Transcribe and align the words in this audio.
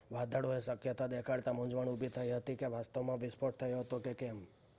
વાદળોએ 0.09 0.61
શક્યતા 0.61 1.09
દેખાડતા 1.09 1.53
મૂંઝવણ 1.53 1.89
ઉભી 1.89 2.09
થઈ 2.09 2.31
હતી 2.31 2.55
કે 2.55 2.71
વાસ્તવમાં 2.71 3.21
વિસ્ફોટ 3.21 3.57
થયો 3.57 3.79
હતો 3.79 3.99
કે 3.99 4.13
કેમ 4.13 4.39